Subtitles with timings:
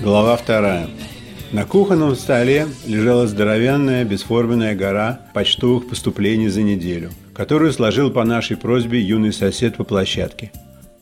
[0.00, 0.88] Глава вторая.
[1.50, 8.56] На кухонном столе лежала здоровенная бесформенная гора почтовых поступлений за неделю, которую сложил по нашей
[8.56, 10.52] просьбе юный сосед по площадке.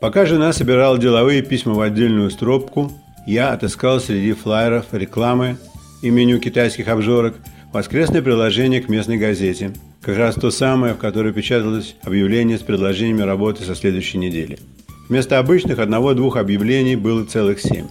[0.00, 2.90] Пока жена собирала деловые письма в отдельную стропку,
[3.24, 5.58] я отыскал среди флайеров, рекламы
[6.02, 7.36] и меню китайских обжорок
[7.74, 13.22] воскресное приложение к местной газете, как раз то самое, в которой печаталось объявление с предложениями
[13.22, 14.60] работы со следующей недели.
[15.08, 17.86] Вместо обычных одного-двух объявлений было целых семь.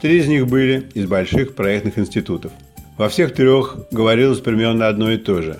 [0.00, 2.52] Три из них были из больших проектных институтов.
[2.96, 5.58] Во всех трех говорилось примерно одно и то же.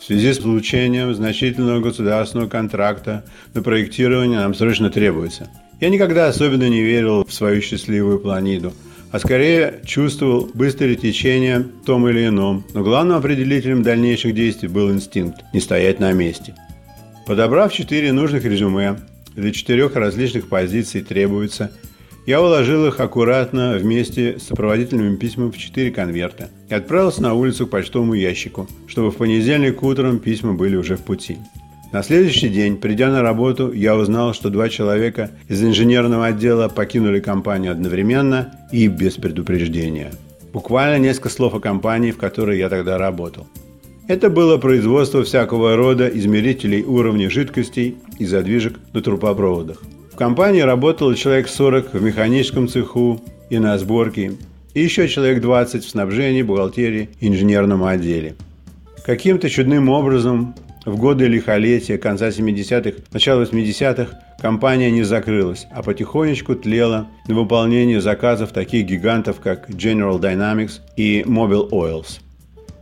[0.00, 5.50] В связи с получением значительного государственного контракта на проектирование нам срочно требуется.
[5.80, 8.72] Я никогда особенно не верил в свою счастливую планиду,
[9.10, 14.90] а скорее чувствовал быстрое течение в том или ином, но главным определителем дальнейших действий был
[14.90, 16.54] инстинкт– не стоять на месте.
[17.26, 18.96] Подобрав четыре нужных резюме,
[19.34, 21.72] для четырех различных позиций требуется–
[22.26, 27.68] я уложил их аккуратно вместе с сопроводительными письмами в четыре конверта и отправился на улицу
[27.68, 31.38] к почтовому ящику, чтобы в понедельник утром письма были уже в пути.
[31.92, 37.20] На следующий день, придя на работу, я узнал, что два человека из инженерного отдела покинули
[37.20, 40.12] компанию одновременно и без предупреждения.
[40.52, 43.46] Буквально несколько слов о компании, в которой я тогда работал.
[44.08, 49.82] Это было производство всякого рода измерителей уровня жидкостей и задвижек на трубопроводах–
[50.16, 53.20] в компании работало человек 40 в механическом цеху
[53.50, 54.32] и на сборке,
[54.72, 58.34] и еще человек 20 в снабжении, бухгалтерии и инженерном отделе.
[59.04, 60.54] Каким-то чудным образом
[60.86, 68.00] в годы лихолетия конца 70-х, начала 80-х компания не закрылась, а потихонечку тлела на выполнение
[68.00, 72.20] заказов таких гигантов, как General Dynamics и Mobil Oils.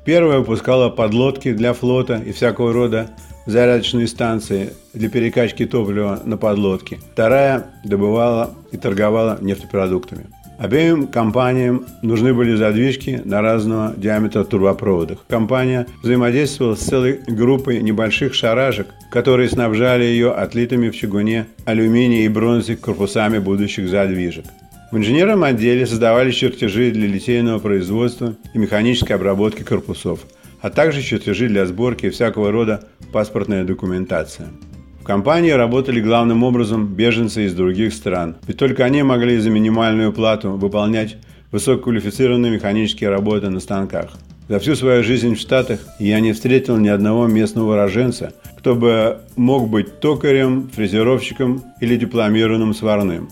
[0.04, 3.10] Первая выпускала подлодки для флота и всякого рода
[3.46, 6.98] зарядочные станции для перекачки топлива на подлодке.
[7.12, 10.26] Вторая добывала и торговала нефтепродуктами.
[10.58, 15.24] Обеим компаниям нужны были задвижки на разного диаметра турбопроводах.
[15.28, 22.28] Компания взаимодействовала с целой группой небольших шаражек, которые снабжали ее отлитыми в чугуне алюминия и
[22.28, 24.44] бронзы корпусами будущих задвижек.
[24.92, 30.20] В инженерном отделе создавали чертежи для литейного производства и механической обработки корпусов–
[30.64, 34.48] а также чертежи для сборки всякого рода паспортная документация.
[35.04, 40.14] В компании работали главным образом беженцы из других стран, ведь только они могли за минимальную
[40.14, 41.18] плату выполнять
[41.52, 44.12] высококвалифицированные механические работы на станках.
[44.48, 49.18] За всю свою жизнь в Штатах я не встретил ни одного местного уроженца, кто бы
[49.36, 53.28] мог быть токарем, фрезеровщиком или дипломированным сварным.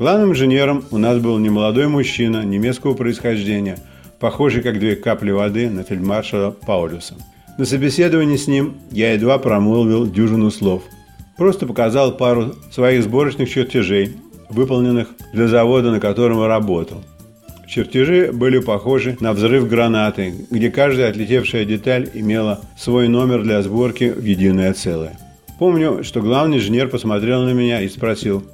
[0.00, 3.78] Главным инженером у нас был немолодой мужчина немецкого происхождения–
[4.18, 7.14] похожий как две капли воды на фельдмаршала Паулюса.
[7.58, 10.82] На собеседовании с ним я едва промолвил дюжину слов.
[11.42, 14.12] Просто показал пару своих сборочных чертежей,
[14.48, 17.02] выполненных для завода, на котором работал.
[17.66, 24.04] Чертежи были похожи на взрыв гранаты, где каждая отлетевшая деталь имела свой номер для сборки
[24.04, 25.18] в единое целое.
[25.58, 28.44] Помню, что главный инженер посмотрел на меня и спросил,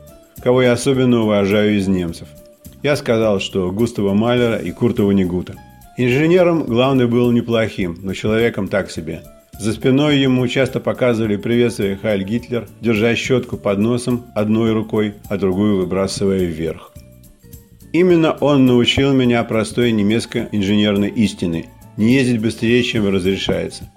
[0.42, 2.28] кого я особенно уважаю из немцев–
[2.82, 5.56] я сказал, что Густава Малера и Курта Ванигута.
[5.98, 9.24] Инженером главный был неплохим, но человеком так себе.
[9.58, 15.36] За спиной ему часто показывали приветствие Хайль Гитлер, держа щетку под носом одной рукой, а
[15.36, 16.92] другую выбрасывая вверх.
[17.92, 21.66] Именно он научил меня простой немецко-инженерной истины–
[21.98, 23.90] не ездить быстрее, чем разрешается.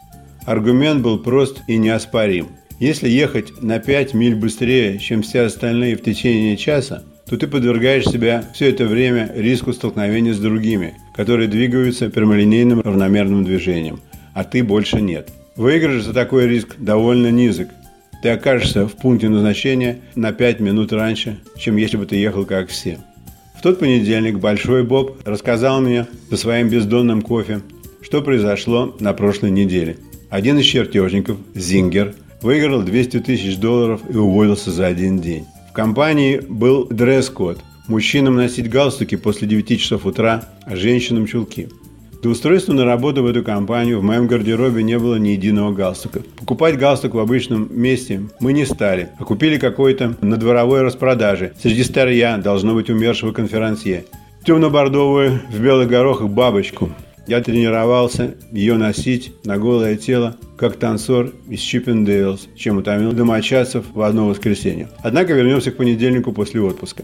[0.46, 2.48] Аргумент был прост и неоспорим.
[2.80, 8.06] Если ехать на 5 миль быстрее, чем все остальные в течение часа, то ты подвергаешь
[8.06, 14.02] себя все это время риску столкновения с другими, которые двигаются прямолинейным равномерным движением,
[14.34, 15.30] а ты больше нет.
[15.56, 17.68] Выигрыш за такой риск довольно низок.
[18.24, 22.70] Ты окажешься в пункте назначения на 5 минут раньше, чем если бы ты ехал как
[22.70, 23.00] все.
[23.58, 27.62] В тот понедельник Большой Боб рассказал мне за своим бездонным кофе,
[28.02, 29.98] что произошло на прошлой неделе.
[30.30, 35.46] Один из чертежников, Зингер, выиграл 200 тысяч долларов и уволился за один день.
[35.70, 37.60] В компании был дресс-код.
[37.88, 41.70] Мужчинам носить галстуки после 9 часов утра, а женщинам чулки.
[42.22, 46.22] До устройства на работу в эту компанию в моем гардеробе не было ни единого галстука.
[46.38, 51.54] Покупать галстук в обычном месте мы не стали, а купили какой-то на дворовой распродаже.
[51.60, 54.06] Среди старья должно быть умершего конферансье.
[54.46, 56.92] Темно-бордовую в белых горохах бабочку.
[57.26, 64.02] Я тренировался ее носить на голое тело, как танцор из Чиппендейлс, чем утомил домочадцев в
[64.02, 64.90] одно воскресенье.
[65.02, 67.04] Однако вернемся к понедельнику после отпуска.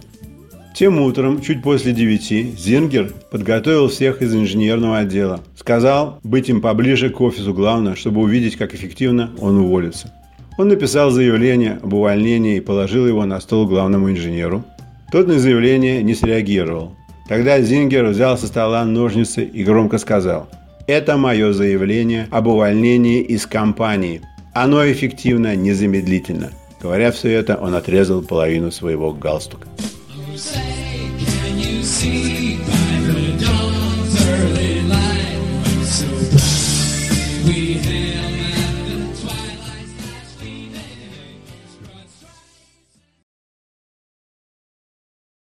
[0.77, 5.39] Тем утром, чуть после девяти, Зингер подготовил всех из инженерного отдела.
[5.55, 10.13] Сказал быть им поближе к офису главного, чтобы увидеть, как эффективно он уволится.
[10.59, 14.63] Он написал заявление об увольнении и положил его на стол главному инженеру.
[15.11, 16.95] Тот на заявление не среагировал.
[17.27, 20.47] Тогда Зингер взял со стола ножницы и громко сказал
[20.85, 24.21] «Это мое заявление об увольнении из компании.
[24.53, 26.51] Оно эффективно незамедлительно».
[26.79, 29.67] Говоря все это, он отрезал половину своего галстука.
[30.37, 32.76] Say, can you see